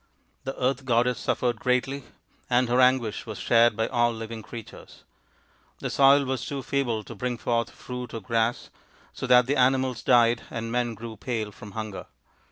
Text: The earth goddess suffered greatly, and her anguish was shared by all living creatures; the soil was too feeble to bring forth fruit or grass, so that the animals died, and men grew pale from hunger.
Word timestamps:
The 0.45 0.59
earth 0.59 0.83
goddess 0.83 1.19
suffered 1.19 1.59
greatly, 1.59 2.05
and 2.49 2.67
her 2.69 2.81
anguish 2.81 3.27
was 3.27 3.37
shared 3.37 3.75
by 3.77 3.85
all 3.87 4.11
living 4.11 4.41
creatures; 4.41 5.03
the 5.77 5.91
soil 5.91 6.25
was 6.25 6.43
too 6.43 6.63
feeble 6.63 7.03
to 7.03 7.13
bring 7.13 7.37
forth 7.37 7.69
fruit 7.69 8.11
or 8.15 8.19
grass, 8.19 8.71
so 9.13 9.27
that 9.27 9.45
the 9.45 9.57
animals 9.57 10.01
died, 10.01 10.41
and 10.49 10.71
men 10.71 10.95
grew 10.95 11.17
pale 11.17 11.51
from 11.51 11.73
hunger. 11.73 12.07